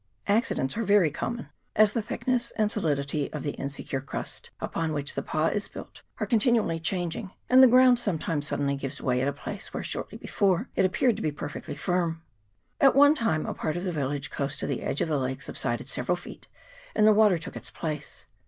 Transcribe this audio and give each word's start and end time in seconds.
Accidents 0.25 0.75
are 0.77 0.83
very 0.83 1.11
common, 1.11 1.49
as 1.75 1.93
the 1.93 2.01
thickness 2.01 2.49
and 2.55 2.71
solidity 2.71 3.31
of 3.31 3.43
the 3.43 3.51
insecure 3.51 4.01
crust 4.01 4.49
upon 4.59 4.93
which 4.93 5.13
the 5.13 5.21
pa 5.21 5.49
is 5.49 5.67
built 5.67 6.01
are 6.19 6.25
continually 6.25 6.79
changing, 6.79 7.29
and 7.51 7.61
the 7.61 7.67
ground 7.67 7.99
sometimes 7.99 8.47
suddenly 8.47 8.75
gives 8.75 8.99
way 8.99 9.21
at 9.21 9.27
a 9.27 9.31
place 9.31 9.75
where 9.75 9.83
shortly 9.83 10.17
before 10.17 10.69
it 10.75 10.85
appeared 10.85 11.17
to 11.17 11.21
be 11.21 11.31
perfectly 11.31 11.75
firm. 11.75 12.23
At 12.79 12.95
one 12.95 13.13
time 13.13 13.45
a 13.45 13.53
part 13.53 13.77
of 13.77 13.83
the 13.83 13.91
village 13.91 14.31
close 14.31 14.57
to 14.57 14.65
the 14.65 14.81
edge 14.81 15.01
of 15.01 15.07
the 15.07 15.19
lake 15.19 15.43
subsided 15.43 15.87
several 15.87 16.15
feet, 16.15 16.47
and 16.95 17.05
the 17.05 17.13
water 17.13 17.37
took 17.37 17.55
its 17.55 17.69
place. 17.69 18.25